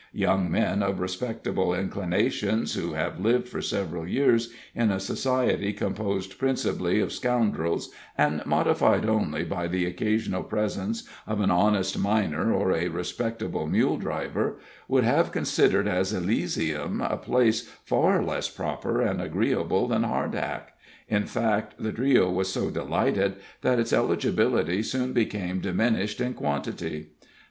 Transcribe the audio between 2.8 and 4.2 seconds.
have lived for several